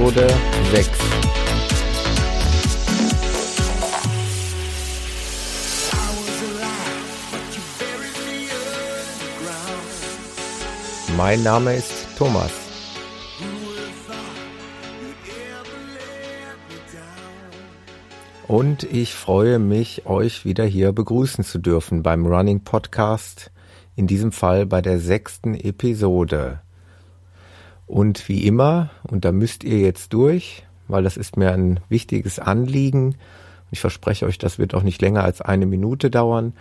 [0.00, 0.26] Episode
[0.72, 0.90] 6
[11.18, 12.50] Mein Name ist Thomas.
[18.48, 23.52] Und ich freue mich, euch wieder hier begrüßen zu dürfen beim Running Podcast,
[23.96, 26.62] in diesem Fall bei der sechsten Episode.
[27.90, 32.38] Und wie immer, und da müsst ihr jetzt durch, weil das ist mir ein wichtiges
[32.38, 33.16] Anliegen,
[33.72, 36.54] ich verspreche euch, das wird auch nicht länger als eine Minute dauern,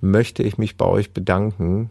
[0.00, 1.90] möchte ich mich bei euch bedanken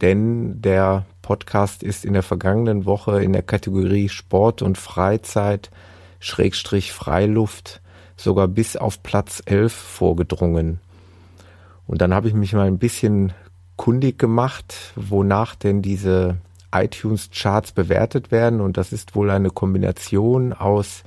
[0.00, 5.70] denn der Podcast ist in der vergangenen Woche in der Kategorie Sport und Freizeit
[6.20, 7.80] Schrägstrich Freiluft
[8.16, 10.80] sogar bis auf Platz 11 vorgedrungen.
[11.86, 13.32] Und dann habe ich mich mal ein bisschen
[13.76, 16.36] kundig gemacht, wonach denn diese
[16.72, 18.60] iTunes-Charts bewertet werden.
[18.60, 21.02] Und das ist wohl eine Kombination aus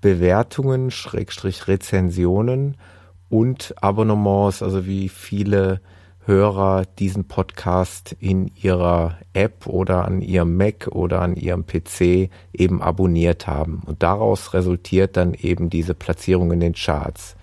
[0.00, 2.76] Bewertungen, Schrägstrich Rezensionen
[3.28, 5.80] und Abonnements, also wie viele
[6.24, 12.82] Hörer diesen Podcast in ihrer App oder an ihrem Mac oder an ihrem PC eben
[12.82, 13.82] abonniert haben.
[13.86, 17.34] Und daraus resultiert dann eben diese Platzierung in den Charts.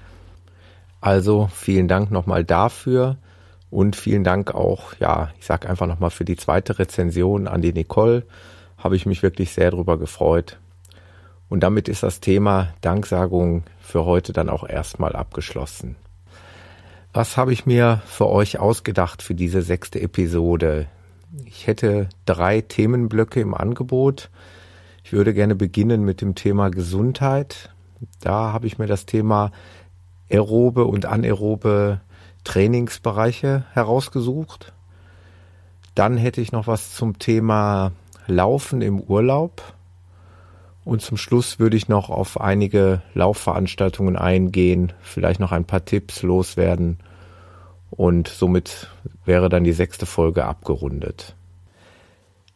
[1.01, 3.17] Also vielen Dank nochmal dafür
[3.75, 7.73] und vielen Dank auch, ja, ich sag einfach nochmal für die zweite Rezension an die
[7.73, 8.23] Nicole.
[8.77, 10.59] Habe ich mich wirklich sehr drüber gefreut.
[11.49, 15.97] Und damit ist das Thema Danksagung für heute dann auch erstmal abgeschlossen.
[17.11, 20.87] Was habe ich mir für euch ausgedacht für diese sechste Episode?
[21.43, 24.29] Ich hätte drei Themenblöcke im Angebot.
[25.03, 27.73] Ich würde gerne beginnen mit dem Thema Gesundheit.
[28.21, 29.51] Da habe ich mir das Thema
[30.29, 31.99] aerobe und anaerobe
[32.45, 34.71] Trainingsbereiche herausgesucht.
[35.93, 37.91] Dann hätte ich noch was zum Thema
[38.27, 39.61] Laufen im Urlaub.
[40.85, 46.21] Und zum Schluss würde ich noch auf einige Laufveranstaltungen eingehen, vielleicht noch ein paar Tipps
[46.21, 46.99] loswerden
[47.97, 48.89] und somit
[49.25, 51.35] wäre dann die sechste Folge abgerundet.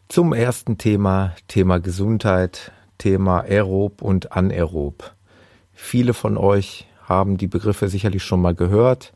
[0.08, 5.14] Zum ersten Thema, Thema Gesundheit, Thema aerob und anaerob.
[5.74, 9.14] Viele von euch haben die Begriffe sicherlich schon mal gehört.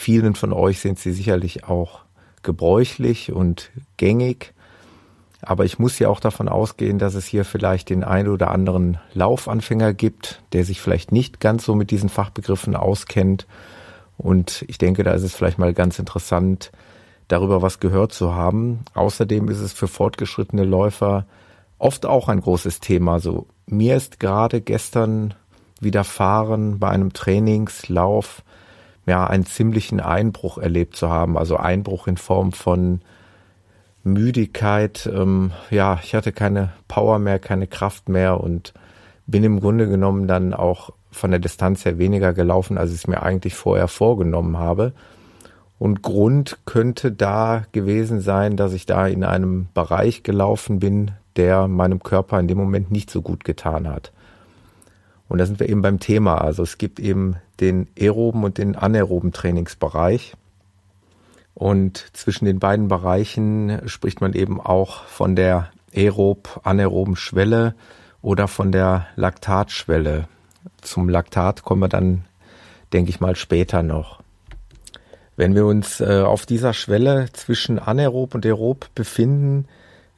[0.00, 2.02] Vielen von euch sind sie sicherlich auch
[2.44, 4.54] gebräuchlich und gängig.
[5.42, 9.00] Aber ich muss ja auch davon ausgehen, dass es hier vielleicht den ein oder anderen
[9.12, 13.48] Laufanfänger gibt, der sich vielleicht nicht ganz so mit diesen Fachbegriffen auskennt.
[14.16, 16.70] Und ich denke, da ist es vielleicht mal ganz interessant,
[17.26, 18.84] darüber was gehört zu haben.
[18.94, 21.26] Außerdem ist es für fortgeschrittene Läufer
[21.80, 23.18] oft auch ein großes Thema.
[23.18, 25.34] So, mir ist gerade gestern
[25.80, 28.44] widerfahren bei einem Trainingslauf,
[29.08, 31.38] ja, einen ziemlichen Einbruch erlebt zu haben.
[31.38, 33.00] Also Einbruch in Form von
[34.04, 38.72] Müdigkeit, ähm, ja, ich hatte keine Power mehr, keine Kraft mehr und
[39.26, 43.06] bin im Grunde genommen dann auch von der Distanz her weniger gelaufen, als ich es
[43.06, 44.92] mir eigentlich vorher vorgenommen habe.
[45.78, 51.68] Und Grund könnte da gewesen sein, dass ich da in einem Bereich gelaufen bin, der
[51.68, 54.12] meinem Körper in dem Moment nicht so gut getan hat.
[55.28, 56.40] Und da sind wir eben beim Thema.
[56.40, 60.34] Also es gibt eben den aeroben und den anaeroben Trainingsbereich.
[61.54, 67.74] Und zwischen den beiden Bereichen spricht man eben auch von der aerob-anaeroben Schwelle
[68.22, 70.28] oder von der Laktatschwelle.
[70.80, 72.24] Zum Laktat kommen wir dann,
[72.92, 74.20] denke ich mal, später noch.
[75.36, 79.66] Wenn wir uns äh, auf dieser Schwelle zwischen anaerob und aerob befinden,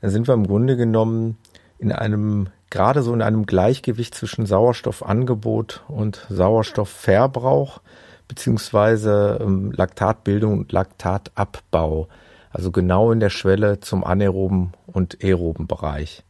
[0.01, 1.37] dann sind wir im Grunde genommen
[1.79, 7.81] in einem, gerade so in einem Gleichgewicht zwischen Sauerstoffangebot und Sauerstoffverbrauch
[8.29, 12.09] beziehungsweise ähm, Laktatbildung und Laktatabbau.
[12.51, 16.23] Also genau in der Schwelle zum anaeroben und aeroben Bereich.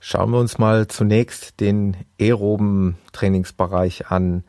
[0.00, 4.42] Schauen wir uns mal zunächst den aeroben Trainingsbereich an.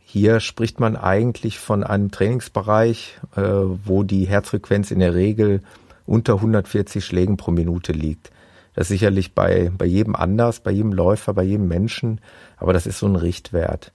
[0.00, 5.60] Hier spricht man eigentlich von einem Trainingsbereich, äh, wo die Herzfrequenz in der Regel
[6.04, 8.31] unter 140 Schlägen pro Minute liegt.
[8.74, 12.20] Das ist sicherlich bei, bei jedem anders, bei jedem Läufer, bei jedem Menschen,
[12.56, 13.92] aber das ist so ein Richtwert.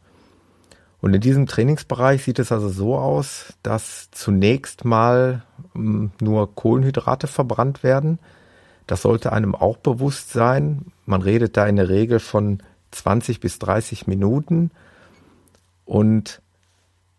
[1.00, 5.44] Und in diesem Trainingsbereich sieht es also so aus, dass zunächst mal
[5.74, 8.19] hm, nur Kohlenhydrate verbrannt werden.
[8.88, 10.91] Das sollte einem auch bewusst sein.
[11.06, 14.71] Man redet da in der Regel von 20 bis 30 Minuten.
[15.85, 16.41] Und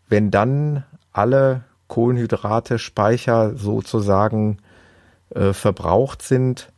[0.09, 0.83] wenn dann
[1.13, 4.57] alle Kohlenhydrate, Speicher sozusagen
[5.33, 6.71] äh, verbraucht sind,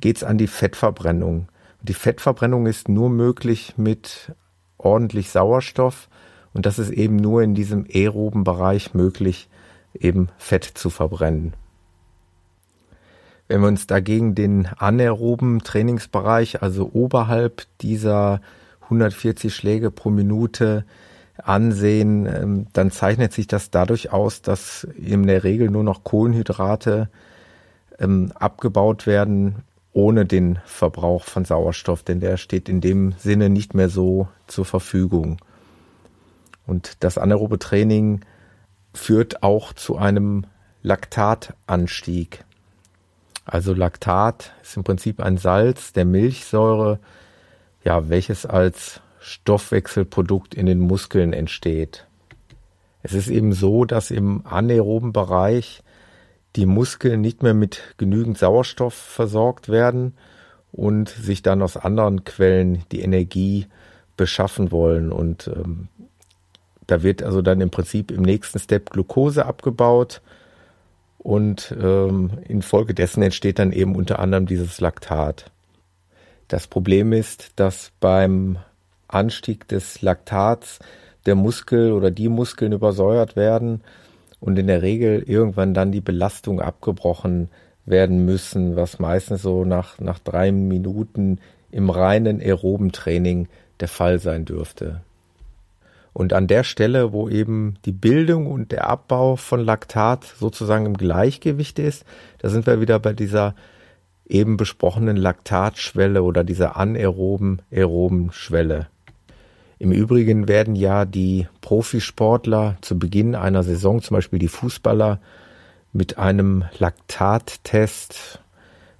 [0.00, 1.48] geht's an die Fettverbrennung.
[1.82, 4.32] Die Fettverbrennung ist nur möglich mit
[4.78, 6.08] ordentlich Sauerstoff
[6.52, 9.48] und das ist eben nur in diesem aeroben Bereich möglich,
[9.94, 11.54] eben Fett zu verbrennen.
[13.48, 18.40] Wenn wir uns dagegen den anaeroben Trainingsbereich, also oberhalb dieser
[18.82, 20.84] 140 Schläge pro Minute
[21.42, 27.08] ansehen, ähm, dann zeichnet sich das dadurch aus, dass in der Regel nur noch Kohlenhydrate
[27.98, 29.62] ähm, abgebaut werden,
[29.96, 34.66] ohne den Verbrauch von Sauerstoff, denn der steht in dem Sinne nicht mehr so zur
[34.66, 35.38] Verfügung.
[36.66, 38.20] Und das anaerobe Training
[38.92, 40.44] führt auch zu einem
[40.82, 42.44] Laktatanstieg.
[43.46, 46.98] Also Laktat ist im Prinzip ein Salz der Milchsäure,
[47.82, 52.06] ja, welches als Stoffwechselprodukt in den Muskeln entsteht.
[53.02, 55.82] Es ist eben so, dass im anaeroben Bereich
[56.56, 60.14] die Muskeln nicht mehr mit genügend Sauerstoff versorgt werden
[60.72, 63.66] und sich dann aus anderen Quellen die Energie
[64.16, 65.12] beschaffen wollen.
[65.12, 65.88] Und ähm,
[66.86, 70.22] da wird also dann im Prinzip im nächsten Step Glucose abgebaut
[71.18, 75.50] und ähm, infolgedessen entsteht dann eben unter anderem dieses Laktat.
[76.48, 78.58] Das Problem ist, dass beim
[79.08, 80.78] Anstieg des Laktats
[81.26, 83.82] der Muskel oder die Muskeln übersäuert werden
[84.40, 87.48] und in der Regel irgendwann dann die Belastung abgebrochen
[87.84, 91.38] werden müssen, was meistens so nach, nach drei Minuten
[91.70, 93.48] im reinen aeroben Training
[93.80, 95.02] der Fall sein dürfte.
[96.12, 100.96] Und an der Stelle, wo eben die Bildung und der Abbau von Laktat sozusagen im
[100.96, 102.04] Gleichgewicht ist,
[102.38, 103.54] da sind wir wieder bei dieser
[104.26, 108.88] eben besprochenen Laktatschwelle oder dieser anaeroben aeroben Schwelle.
[109.78, 115.20] Im Übrigen werden ja die Profisportler zu Beginn einer Saison, zum Beispiel die Fußballer,
[115.92, 118.40] mit einem Laktattest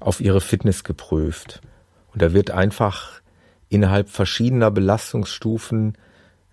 [0.01, 1.61] auf ihre Fitness geprüft.
[2.13, 3.21] Und da wird einfach
[3.69, 5.97] innerhalb verschiedener Belastungsstufen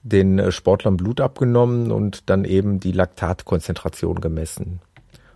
[0.03, 4.81] den Sportlern Blut abgenommen und dann eben die Laktatkonzentration gemessen.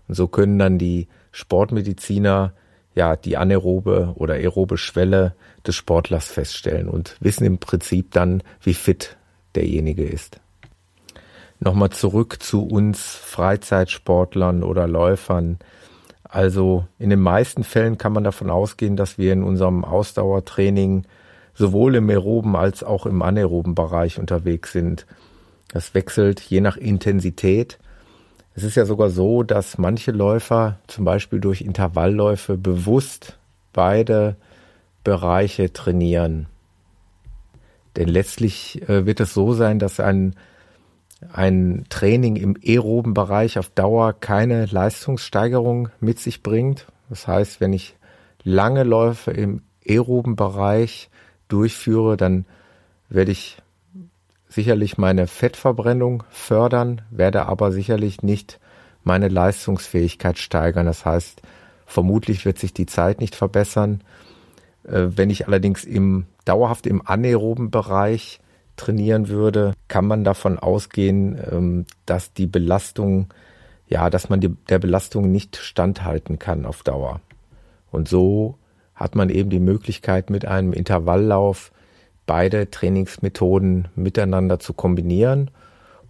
[0.07, 2.53] Und so können dann die Sportmediziner
[2.97, 5.33] ja die anaerobe oder aerobe Schwelle
[5.65, 9.15] des Sportlers feststellen und wissen im Prinzip dann, wie fit
[9.55, 10.39] derjenige ist.
[11.59, 15.59] Nochmal zurück zu uns Freizeitsportlern oder Läufern.
[16.23, 21.05] Also in den meisten Fällen kann man davon ausgehen, dass wir in unserem Ausdauertraining
[21.53, 25.07] sowohl im aeroben als auch im anaeroben Bereich unterwegs sind.
[25.69, 27.79] Das wechselt je nach Intensität.
[28.57, 33.37] Es ist ja sogar so, dass manche Läufer zum Beispiel durch Intervallläufe bewusst
[33.71, 34.35] beide
[35.03, 36.47] Bereiche trainieren.
[37.97, 40.33] Denn letztlich äh, wird es so sein, dass ein,
[41.31, 46.87] ein Training im aeroben Bereich auf Dauer keine Leistungssteigerung mit sich bringt.
[47.09, 47.95] Das heißt, wenn ich
[48.43, 51.11] lange Läufe im aeroben Bereich
[51.47, 52.45] durchführe, dann
[53.07, 53.59] werde ich
[54.57, 58.59] sicherlich meine Fettverbrennung fördern, werde aber sicherlich nicht
[59.03, 60.87] meine Leistungsfähigkeit steigern.
[60.87, 61.43] Das heißt,
[61.85, 64.01] vermutlich wird sich die Zeit nicht verbessern.
[64.83, 68.39] Äh, wenn ich allerdings im dauerhaft im anaeroben Bereich
[68.77, 73.27] trainieren würde, kann man davon ausgehen, ähm, dass die Belastung,
[73.87, 77.21] ja, dass man die, der Belastung nicht standhalten kann auf Dauer.
[77.91, 78.57] Und so
[78.95, 81.71] hat man eben die Möglichkeit, mit einem Intervalllauf
[82.27, 85.49] beide Trainingsmethoden miteinander zu kombinieren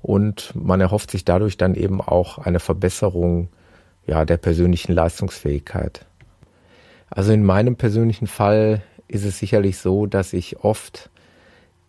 [0.02, 3.48] und man erhofft sich dadurch dann eben auch eine Verbesserung
[4.06, 6.06] ja, der persönlichen Leistungsfähigkeit.
[7.10, 11.10] Also in meinem persönlichen Fall ist es sicherlich so, dass ich oft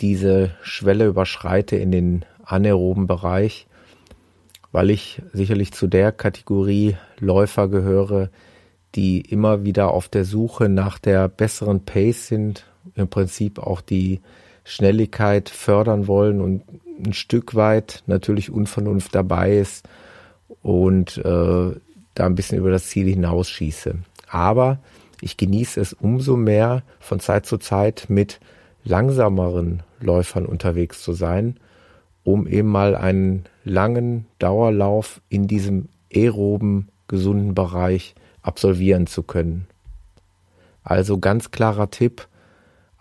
[0.00, 3.66] diese Schwelle überschreite in den anaeroben Bereich,
[4.70, 8.30] weil ich sicherlich zu der Kategorie Läufer gehöre,
[8.94, 14.20] die immer wieder auf der Suche nach der besseren Pace sind, im Prinzip auch die
[14.64, 16.62] Schnelligkeit fördern wollen und
[17.04, 19.88] ein Stück weit natürlich Unvernunft dabei ist
[20.62, 21.22] und äh,
[22.14, 23.96] da ein bisschen über das Ziel hinausschieße.
[24.28, 24.78] Aber
[25.20, 28.40] ich genieße es umso mehr, von Zeit zu Zeit mit
[28.84, 31.56] langsameren Läufern unterwegs zu sein,
[32.24, 39.66] um eben mal einen langen Dauerlauf in diesem aeroben, gesunden Bereich absolvieren zu können.
[40.82, 42.27] Also ganz klarer Tipp,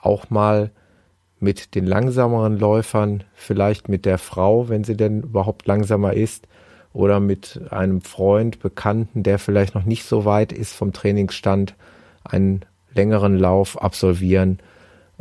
[0.08, 0.72] auch mal
[1.40, 6.48] mit den langsameren Läufern, vielleicht mit der Frau, wenn sie denn überhaupt langsamer ist,
[6.94, 11.76] oder mit einem Freund, Bekannten, der vielleicht noch nicht so weit ist vom Trainingsstand,
[12.24, 12.62] einen
[12.96, 14.60] längeren Lauf absolvieren.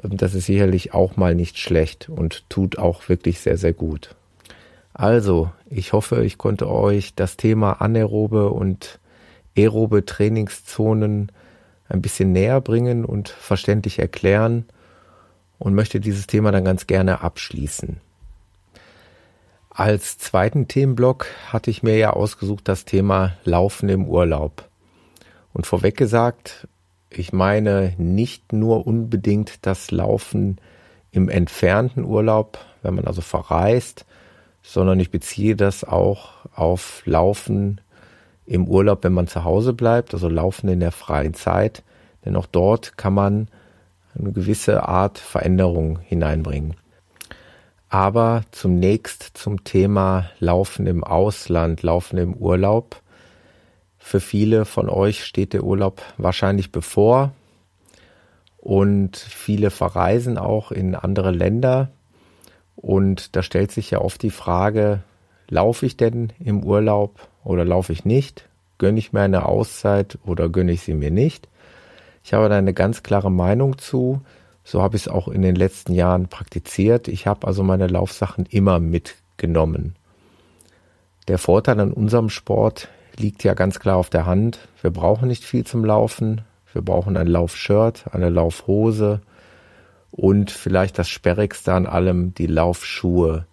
[0.03, 4.15] Das ist sicherlich auch mal nicht schlecht und tut auch wirklich sehr, sehr gut.
[4.95, 8.99] Also, ich hoffe, ich konnte euch das Thema anaerobe und
[9.57, 11.31] aerobe Trainingszonen
[11.89, 14.65] ein bisschen näher bringen und verständlich erklären
[15.59, 18.01] und möchte dieses Thema dann ganz gerne abschließen.
[19.71, 24.69] Als zweiten Themenblock hatte ich mir ja ausgesucht das Thema Laufen im Urlaub.
[25.53, 26.67] Und vorweg gesagt,
[27.11, 30.59] ich meine nicht nur unbedingt das Laufen
[31.13, 34.07] im entfernten Urlaub, wenn man also verreist,
[34.63, 37.81] sondern ich beziehe das auch auf Laufen
[38.47, 41.83] im Urlaub, wenn man zu Hause bleibt, also Laufen in der freien Zeit.
[42.25, 43.49] Denn auch dort kann man
[44.19, 46.75] eine gewisse Art Veränderung hineinbringen.
[47.89, 53.01] Aber zunächst zum Thema Laufen im Ausland, Laufen im Urlaub.
[53.99, 57.33] Für viele von euch steht der Urlaub wahrscheinlich bevor
[58.59, 61.91] und viele verreisen auch in andere Länder.
[62.75, 65.03] Und da stellt sich ja oft die Frage,
[65.49, 68.49] laufe ich denn im Urlaub oder laufe ich nicht?
[68.79, 71.49] Gönne ich mir eine Auszeit oder gönne ich sie mir nicht?
[72.27, 74.21] Ich habe da eine ganz klare Meinung zu.
[74.65, 77.07] So habe ich es auch in den letzten Jahren praktiziert.
[77.07, 79.95] Ich habe also meine Laufsachen immer mitgenommen.
[81.29, 84.59] Der Vorteil an unserem Sport liegt ja ganz klar auf der Hand.
[84.83, 86.41] Wir brauchen nicht viel zum Laufen.
[86.73, 89.21] Wir brauchen ein Laufshirt, eine Laufhose
[90.11, 93.47] und vielleicht das Sperrigste an allem, die Laufschuhe.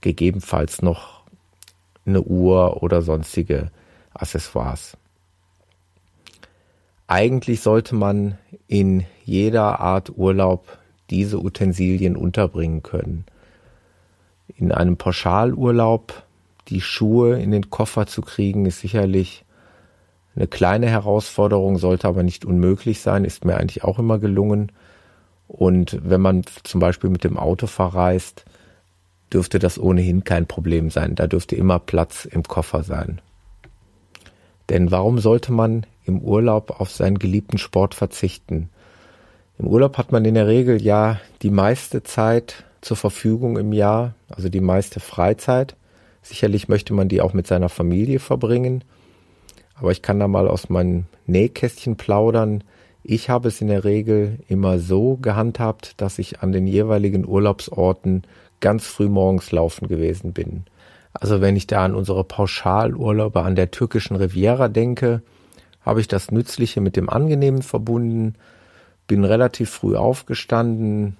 [0.00, 1.22] Gegebenenfalls noch
[2.06, 3.70] eine Uhr oder sonstige
[4.14, 4.96] Accessoires.
[7.08, 8.36] Eigentlich sollte man
[8.66, 10.78] in jeder Art Urlaub
[11.10, 13.24] diese Utensilien unterbringen können.
[14.56, 16.24] In einem Pauschalurlaub
[16.68, 19.44] die Schuhe in den Koffer zu kriegen, ist sicherlich
[20.34, 24.72] eine kleine Herausforderung, sollte aber nicht unmöglich sein, ist mir eigentlich auch immer gelungen.
[25.48, 28.44] Und wenn man zum Beispiel mit dem Auto verreist,
[29.32, 31.14] dürfte das ohnehin kein Problem sein.
[31.14, 33.20] Da dürfte immer Platz im Koffer sein.
[34.68, 38.70] Denn warum sollte man im Urlaub auf seinen geliebten Sport verzichten?
[39.58, 44.14] Im Urlaub hat man in der Regel ja die meiste Zeit zur Verfügung im Jahr,
[44.28, 45.76] also die meiste Freizeit.
[46.22, 48.84] Sicherlich möchte man die auch mit seiner Familie verbringen.
[49.74, 52.64] Aber ich kann da mal aus meinem Nähkästchen plaudern.
[53.02, 58.22] Ich habe es in der Regel immer so gehandhabt, dass ich an den jeweiligen Urlaubsorten
[58.60, 60.64] ganz früh morgens laufen gewesen bin.
[61.12, 65.22] Also wenn ich da an unsere Pauschalurlaube an der türkischen Riviera denke,
[65.86, 68.34] habe ich das Nützliche mit dem Angenehmen verbunden,
[69.06, 71.16] bin relativ früh aufgestanden,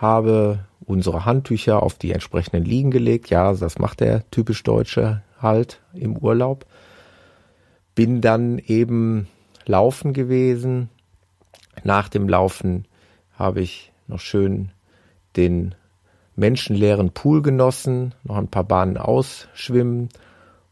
[0.00, 3.30] habe unsere Handtücher auf die entsprechenden Liegen gelegt.
[3.30, 6.66] Ja, das macht der typisch Deutsche halt im Urlaub.
[7.94, 9.28] Bin dann eben
[9.64, 10.90] laufen gewesen.
[11.84, 12.86] Nach dem Laufen
[13.38, 14.72] habe ich noch schön
[15.36, 15.76] den
[16.34, 20.08] menschenleeren Pool genossen, noch ein paar Bahnen ausschwimmen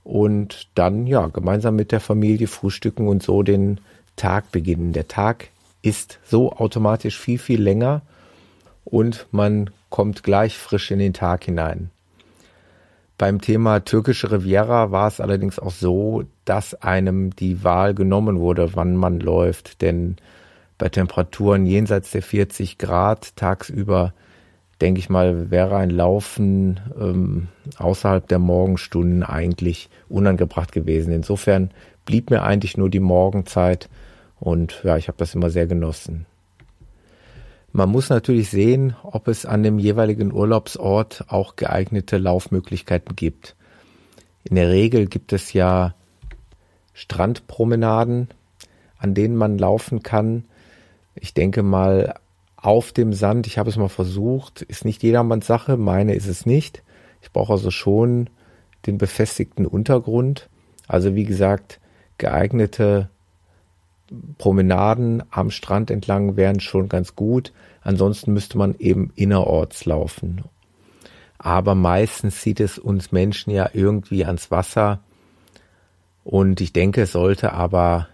[0.04, 3.80] und dann ja gemeinsam mit der Familie frühstücken und so den
[4.16, 4.92] Tag beginnen.
[4.92, 5.48] Der Tag
[5.82, 8.02] ist so automatisch viel, viel länger
[8.84, 11.90] und man kommt gleich frisch in den Tag hinein.
[13.18, 18.74] Beim Thema türkische Riviera war es allerdings auch so, dass einem die Wahl genommen wurde,
[18.74, 20.16] wann man läuft, denn
[20.78, 24.12] bei Temperaturen jenseits der 40 Grad tagsüber,
[24.82, 27.48] denke ich mal, wäre ein Laufen ähm,
[27.78, 31.12] außerhalb der Morgenstunden eigentlich unangebracht gewesen.
[31.12, 31.70] Insofern
[32.04, 33.88] blieb mir eigentlich nur die Morgenzeit
[34.40, 36.26] und ja, ich habe das immer sehr genossen.
[37.70, 43.54] Man muss natürlich sehen, ob es an dem jeweiligen Urlaubsort auch geeignete Laufmöglichkeiten gibt.
[44.42, 45.94] In der Regel gibt es ja
[46.92, 48.28] Strandpromenaden,
[48.98, 50.44] an denen man laufen kann.
[51.14, 52.14] Ich denke mal,
[52.62, 56.46] auf dem Sand, ich habe es mal versucht, ist nicht jedermanns Sache, meine ist es
[56.46, 56.82] nicht.
[57.20, 58.30] Ich brauche also schon
[58.86, 60.48] den befestigten Untergrund.
[60.86, 61.80] Also wie gesagt,
[62.18, 63.10] geeignete
[64.38, 67.52] Promenaden am Strand entlang wären schon ganz gut.
[67.82, 70.42] Ansonsten müsste man eben innerorts laufen.
[71.38, 75.00] Aber meistens zieht es uns Menschen ja irgendwie ans Wasser.
[76.22, 78.06] Und ich denke, es sollte aber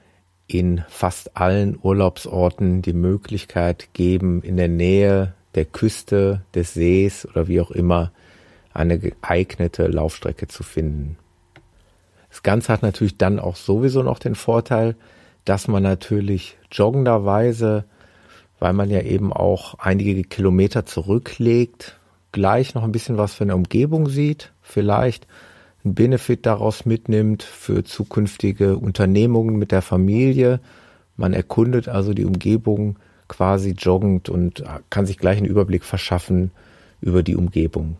[0.48, 7.48] in fast allen Urlaubsorten die Möglichkeit geben, in der Nähe der Küste, des Sees oder
[7.48, 8.12] wie auch immer
[8.72, 11.18] eine geeignete Laufstrecke zu finden.
[12.30, 14.96] Das Ganze hat natürlich dann auch sowieso noch den Vorteil,
[15.44, 17.84] dass man natürlich joggenderweise,
[18.58, 21.98] weil man ja eben auch einige Kilometer zurücklegt,
[22.32, 25.26] gleich noch ein bisschen was für eine Umgebung sieht, vielleicht
[25.84, 30.60] einen Benefit daraus mitnimmt für zukünftige Unternehmungen mit der Familie.
[31.16, 36.50] Man erkundet also die Umgebung quasi joggend und kann sich gleich einen Überblick verschaffen
[37.00, 37.96] über die Umgebung.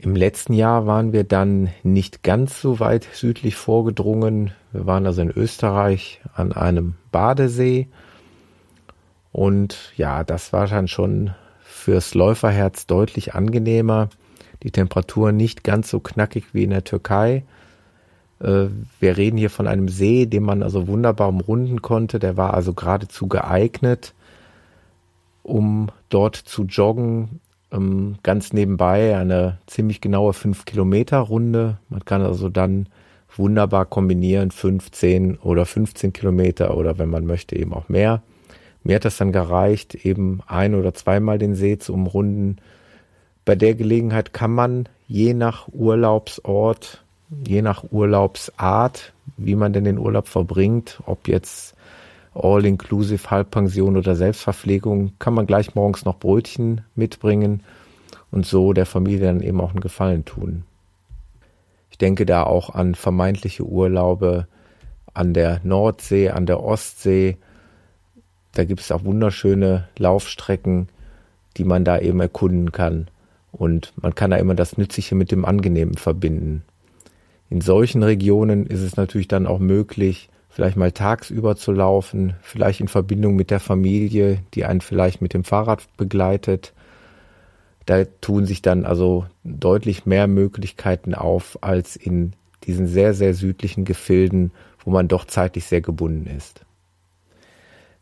[0.00, 4.52] Im letzten Jahr waren wir dann nicht ganz so weit südlich vorgedrungen.
[4.72, 7.88] Wir waren also in Österreich an einem Badesee.
[9.32, 11.32] Und ja, das war dann schon
[11.62, 14.08] fürs Läuferherz deutlich angenehmer.
[14.62, 17.44] Die Temperatur nicht ganz so knackig wie in der Türkei.
[18.40, 18.66] Äh,
[19.00, 22.18] wir reden hier von einem See, den man also wunderbar umrunden konnte.
[22.18, 24.14] Der war also geradezu geeignet,
[25.42, 27.40] um dort zu joggen.
[27.70, 31.78] Ähm, ganz nebenbei eine ziemlich genaue 5-Kilometer-Runde.
[31.88, 32.88] Man kann also dann
[33.36, 38.22] wunderbar kombinieren, 15 oder 15 Kilometer oder wenn man möchte eben auch mehr.
[38.82, 42.56] Mir hat das dann gereicht, eben ein oder zweimal den See zu umrunden.
[43.48, 47.02] Bei der Gelegenheit kann man je nach Urlaubsort
[47.46, 51.74] je nach Urlaubsart, wie man denn den Urlaub verbringt, ob jetzt
[52.34, 57.62] All-Inclusive, Halbpension oder Selbstverpflegung, kann man gleich morgens noch Brötchen mitbringen
[58.30, 60.64] und so der Familie dann eben auch einen Gefallen tun.
[61.90, 64.46] Ich denke da auch an vermeintliche Urlaube
[65.14, 67.38] an der Nordsee, an der Ostsee.
[68.52, 70.90] Da gibt es auch wunderschöne Laufstrecken,
[71.56, 73.08] die man da eben erkunden kann.
[73.52, 76.62] Und man kann da immer das Nützliche mit dem Angenehmen verbinden.
[77.50, 82.80] In solchen Regionen ist es natürlich dann auch möglich, vielleicht mal tagsüber zu laufen, vielleicht
[82.80, 86.74] in Verbindung mit der Familie, die einen vielleicht mit dem Fahrrad begleitet.
[87.86, 92.32] Da tun sich dann also deutlich mehr Möglichkeiten auf als in
[92.64, 94.50] diesen sehr, sehr südlichen Gefilden,
[94.84, 96.66] wo man doch zeitlich sehr gebunden ist.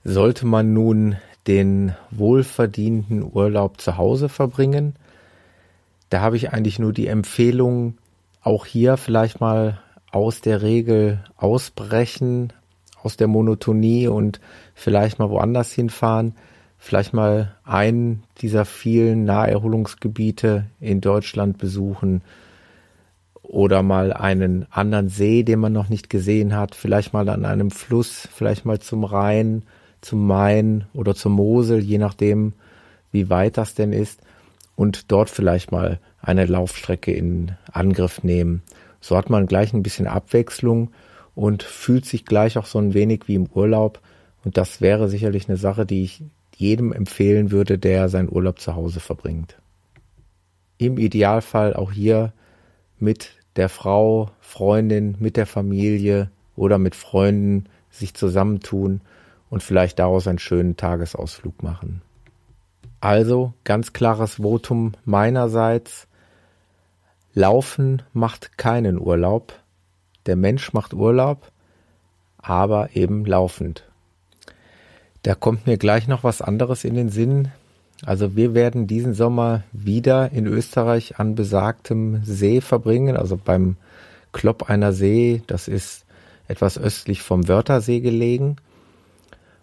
[0.03, 4.95] Sollte man nun den wohlverdienten Urlaub zu Hause verbringen,
[6.16, 7.99] da habe ich eigentlich nur die Empfehlung,
[8.40, 12.54] auch hier vielleicht mal aus der Regel ausbrechen,
[13.02, 14.41] aus der Monotonie und
[14.75, 16.34] vielleicht mal woanders hinfahren,
[16.78, 22.23] vielleicht mal einen dieser vielen Naherholungsgebiete in Deutschland besuchen
[23.43, 27.71] oder mal einen anderen See, den man noch nicht gesehen hat, vielleicht mal an einem
[27.71, 29.64] Fluss, vielleicht mal zum Rhein,
[30.00, 32.54] zum Main oder zur Mosel, je nachdem,
[33.12, 34.23] wie weit das denn ist
[34.76, 38.62] und dort vielleicht mal eine Laufstrecke in Angriff nehmen.
[39.00, 40.91] So hat man gleich ein bisschen Abwechslung
[41.34, 44.00] und fühlt sich gleich auch so ein wenig wie im Urlaub.
[44.45, 46.23] Und das wäre sicherlich eine Sache, die ich
[46.54, 49.56] jedem empfehlen würde, der seinen Urlaub zu Hause verbringt.
[50.78, 52.32] Im Idealfall auch hier
[52.99, 59.00] mit der Frau, Freundin, mit der Familie oder mit Freunden sich zusammentun
[59.49, 62.02] und vielleicht daraus einen schönen Tagesausflug machen.
[63.00, 66.06] Also ganz klares Votum meinerseits.
[67.35, 69.52] Laufen macht keinen Urlaub.
[70.25, 71.52] Der Mensch macht Urlaub,
[72.39, 73.85] aber eben laufend.
[75.23, 77.52] Da kommt mir gleich noch was anderes in den Sinn.
[78.04, 83.76] Also wir werden diesen Sommer wieder in Österreich an besagtem See verbringen, also beim
[84.32, 85.43] Klopp einer See.
[85.47, 86.04] Das ist
[86.49, 88.56] etwas östlich vom Wörthersee gelegen.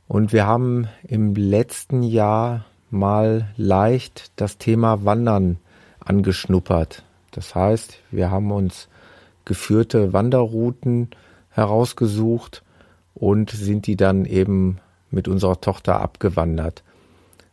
[0.08, 5.58] Und wir haben im letzten Jahr mal leicht das Thema Wandern
[6.00, 7.04] angeschnuppert.
[7.32, 8.88] Das heißt, wir haben uns
[9.46, 11.10] geführte Wanderrouten
[11.50, 12.64] herausgesucht
[13.14, 14.80] und sind die dann eben
[15.12, 16.84] mit unserer Tochter abgewandert.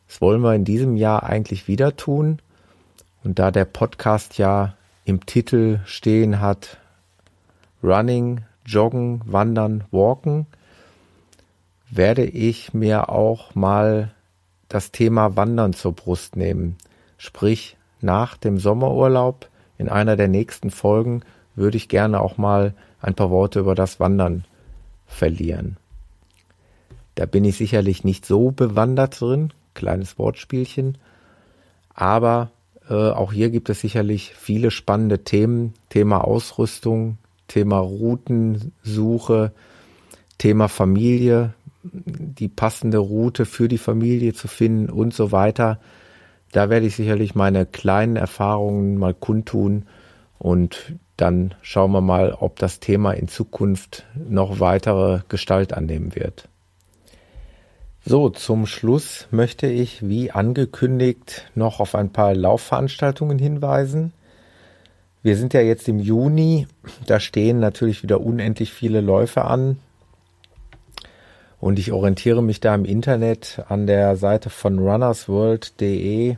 [0.06, 2.40] Das wollen wir in diesem Jahr eigentlich wieder tun.
[3.22, 4.74] Und da der Podcast ja
[5.04, 6.78] im Titel stehen hat,
[7.82, 10.46] Running, Joggen, Wandern, Walken,
[11.90, 14.12] werde ich mir auch mal
[14.70, 16.76] das Thema Wandern zur Brust nehmen.
[17.18, 21.22] Sprich, nach dem Sommerurlaub in einer der nächsten Folgen
[21.54, 24.44] würde ich gerne auch mal ein paar Worte über das Wandern
[25.06, 25.76] verlieren.
[27.16, 30.96] Da bin ich sicherlich nicht so bewandert drin, kleines Wortspielchen,
[31.92, 32.50] aber
[32.88, 39.52] äh, auch hier gibt es sicherlich viele spannende Themen, Thema Ausrüstung, Thema Routensuche,
[40.38, 45.80] Thema Familie, die passende Route für die Familie zu finden und so weiter.
[46.52, 49.86] Da werde ich sicherlich meine kleinen Erfahrungen mal kundtun
[50.38, 56.48] und dann schauen wir mal, ob das Thema in Zukunft noch weitere Gestalt annehmen wird.
[58.04, 64.12] So, zum Schluss möchte ich, wie angekündigt, noch auf ein paar Laufveranstaltungen hinweisen.
[65.22, 66.66] Wir sind ja jetzt im Juni,
[67.06, 69.76] da stehen natürlich wieder unendlich viele Läufe an.
[71.60, 76.36] Und ich orientiere mich da im Internet an der Seite von runnersworld.de,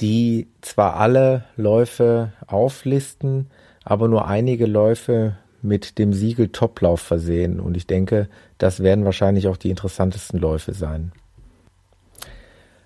[0.00, 3.48] die zwar alle Läufe auflisten,
[3.84, 7.58] aber nur einige Läufe mit dem Siegel Toplauf versehen.
[7.58, 11.12] Und ich denke, das werden wahrscheinlich auch die interessantesten Läufe sein.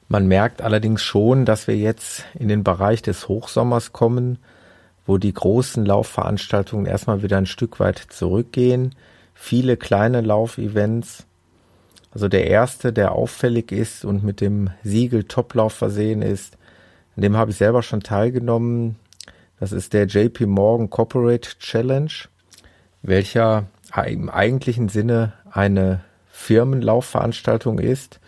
[0.09, 4.39] Man merkt allerdings schon, dass wir jetzt in den Bereich des Hochsommers kommen,
[5.07, 8.95] wo die großen Laufveranstaltungen erstmal wieder ein Stück weit zurückgehen.
[9.43, 11.25] Viele kleine Laufevents.
[12.11, 16.59] Also der erste, der auffällig ist und mit dem Siegel Toplauf versehen ist,
[17.17, 18.97] an dem habe ich selber schon teilgenommen.
[19.59, 22.13] Das ist der JP Morgan Corporate Challenge,
[23.01, 23.65] welcher
[24.07, 28.21] im eigentlichen Sinne eine Firmenlaufveranstaltung ist,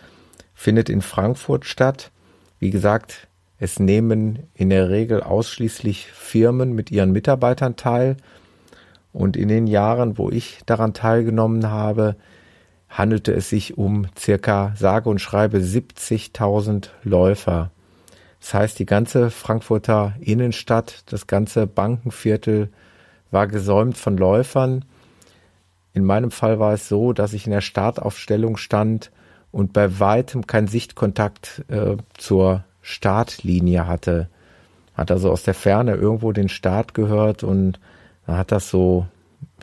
[0.55, 2.11] findet in Frankfurt statt.
[2.59, 8.17] Wie gesagt, es nehmen in der Regel ausschließlich Firmen mit ihren Mitarbeitern teil.
[9.13, 12.17] Und in den Jahren, wo ich daran teilgenommen habe,
[12.89, 17.71] handelte es sich um circa sage und schreibe 70.000 Läufer.
[18.41, 22.71] Das heißt, die ganze Frankfurter Innenstadt, das ganze Bankenviertel
[23.31, 24.85] war gesäumt von Läufern.
[25.95, 29.11] In meinem Fall war es so, dass ich in der Startaufstellung stand
[29.53, 34.29] und bei weitem kein Sichtkontakt äh, zur Startlinie hatte.
[34.95, 37.79] Hat also aus der Ferne irgendwo den Start gehört und
[38.27, 39.07] dann hat das so,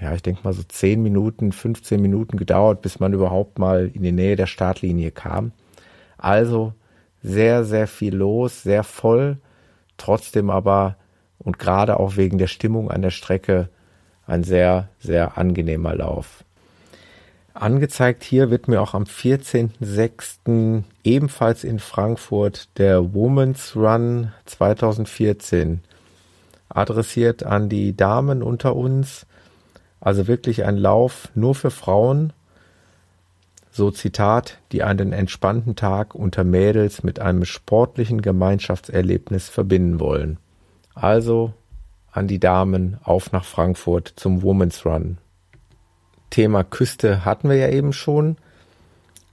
[0.02, 4.04] ja, ich denke mal so 10 Minuten, 15 Minuten gedauert, bis man überhaupt mal in
[4.04, 5.52] die Nähe der Startlinie kam.
[6.18, 6.74] Also
[7.22, 9.38] sehr, sehr viel los, sehr voll,
[9.98, 10.96] trotzdem aber
[11.38, 13.70] und gerade auch wegen der Stimmung an der Strecke
[14.28, 16.44] ein sehr, sehr angenehmer Lauf.
[17.54, 20.84] Angezeigt hier wird mir auch am 14.06.
[21.04, 25.82] ebenfalls in Frankfurt der Women's Run 2014
[26.70, 29.26] adressiert an die Damen unter uns.
[30.00, 32.32] Also wirklich ein Lauf nur für Frauen.
[33.72, 40.38] So Zitat, die einen entspannten Tag unter Mädels mit einem sportlichen Gemeinschaftserlebnis verbinden wollen.
[40.96, 41.54] Also
[42.12, 45.18] an die Damen auf nach Frankfurt zum Women's Run.
[46.30, 48.38] Thema Küste hatten wir ja eben schon.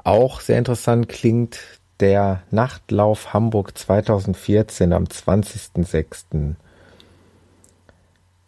[0.02, 1.60] Auch sehr interessant klingt
[2.00, 6.54] der Nachtlauf Hamburg 2014 am 20.06.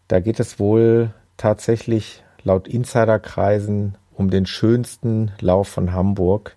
[0.09, 6.57] Da geht es wohl tatsächlich laut Insiderkreisen um den schönsten Lauf von Hamburg.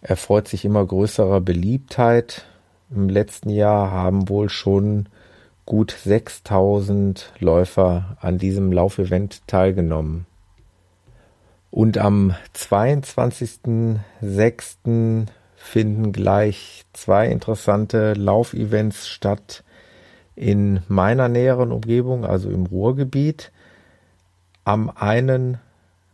[0.00, 2.44] Er freut sich immer größerer Beliebtheit.
[2.90, 5.08] Im letzten Jahr haben wohl schon
[5.66, 10.26] gut 6000 Läufer an diesem Laufevent teilgenommen.
[11.70, 15.26] Und am 22.06
[15.58, 19.64] finden gleich zwei interessante Laufevents statt
[20.34, 23.50] in meiner näheren Umgebung, also im Ruhrgebiet.
[24.64, 25.58] Am einen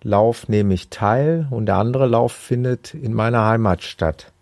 [0.03, 4.33] Lauf nehme ich teil und der andere Lauf findet in meiner Heimatstadt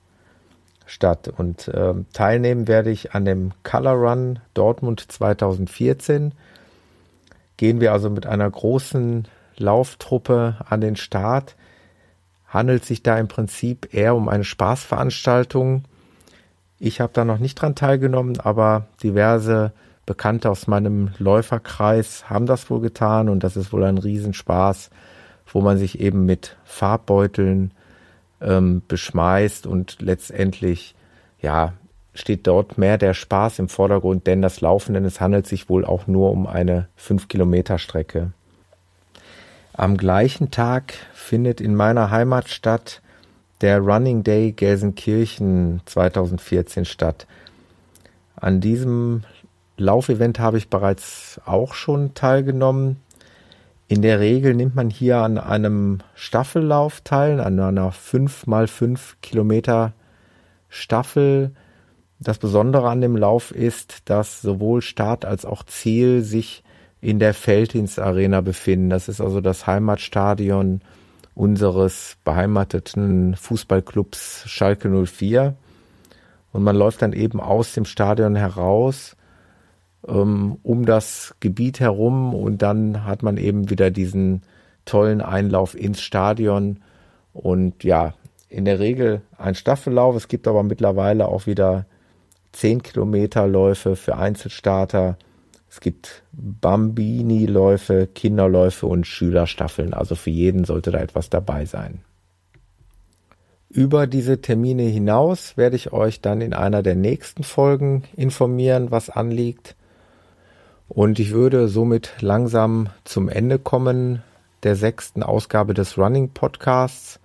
[0.86, 1.32] statt.
[1.36, 6.32] Und äh, teilnehmen werde ich an dem Color Run Dortmund 2014.
[7.56, 11.56] Gehen wir also mit einer großen Lauftruppe an den Start
[12.52, 15.84] handelt sich da im Prinzip eher um eine Spaßveranstaltung.
[16.78, 19.72] Ich habe da noch nicht dran teilgenommen, aber diverse
[20.04, 24.90] Bekannte aus meinem Läuferkreis haben das wohl getan und das ist wohl ein Riesenspaß,
[25.46, 27.72] wo man sich eben mit Farbbeuteln
[28.40, 30.94] ähm, beschmeißt und letztendlich
[31.40, 31.72] ja
[32.14, 35.86] steht dort mehr der Spaß im Vordergrund, denn das Laufen, denn es handelt sich wohl
[35.86, 38.32] auch nur um eine 5 Kilometer Strecke.
[39.74, 43.00] Am gleichen Tag findet in meiner Heimatstadt
[43.62, 47.26] der Running Day Gelsenkirchen 2014 statt.
[48.36, 49.22] An diesem
[49.78, 52.98] Laufevent habe ich bereits auch schon teilgenommen.
[53.88, 59.22] In der Regel nimmt man hier an einem Staffellauf teil, an einer 5 mal 5
[59.22, 59.94] Kilometer
[60.68, 61.52] Staffel.
[62.20, 66.62] Das Besondere an dem Lauf ist, dass sowohl Start als auch Ziel sich
[67.02, 68.88] in der Feldins Arena befinden.
[68.88, 70.80] Das ist also das Heimatstadion
[71.34, 75.54] unseres beheimateten Fußballclubs Schalke 04.
[76.52, 79.16] Und man läuft dann eben aus dem Stadion heraus
[80.06, 84.42] ähm, um das Gebiet herum und dann hat man eben wieder diesen
[84.84, 86.80] tollen Einlauf ins Stadion
[87.32, 88.14] und ja,
[88.48, 90.14] in der Regel ein Staffellauf.
[90.14, 91.86] Es gibt aber mittlerweile auch wieder
[92.52, 95.16] 10 Kilometer Läufe für Einzelstarter
[95.72, 99.94] es gibt Bambini-Läufe, Kinderläufe und Schülerstaffeln.
[99.94, 102.02] Also für jeden sollte da etwas dabei sein.
[103.70, 109.08] Über diese Termine hinaus werde ich euch dann in einer der nächsten Folgen informieren, was
[109.08, 109.74] anliegt.
[110.90, 114.22] Und ich würde somit langsam zum Ende kommen
[114.64, 117.18] der sechsten Ausgabe des Running Podcasts.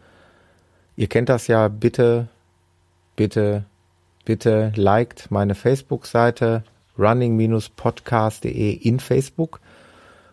[0.95, 2.29] Ihr kennt das ja, bitte,
[3.17, 3.65] bitte,
[4.23, 6.63] bitte liked meine Facebook-Seite
[6.97, 9.60] running-podcast.de in Facebook.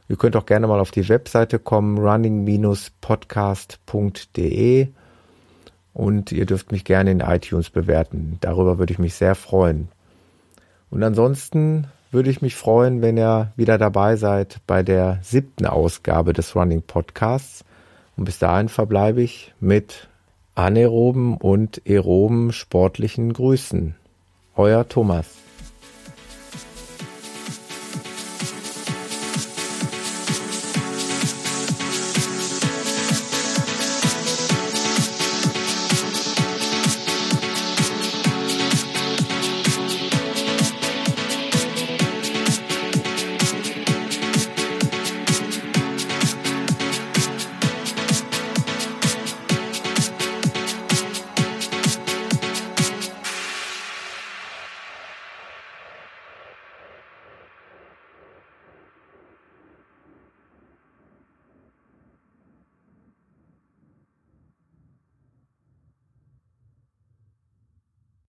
[0.08, 4.88] Ihr könnt auch gerne mal auf die Webseite kommen, running-podcast.de
[5.94, 8.36] und ihr dürft mich gerne in iTunes bewerten.
[8.40, 9.88] Darüber würde ich mich sehr freuen.
[10.90, 16.32] Und ansonsten würde ich mich freuen, wenn ihr wieder dabei seid bei der siebten Ausgabe
[16.32, 17.64] des Running Podcasts.
[18.16, 20.08] Und bis dahin verbleibe ich mit
[20.54, 23.96] anaeroben und aeroben sportlichen Grüßen.
[24.56, 25.43] Euer Thomas.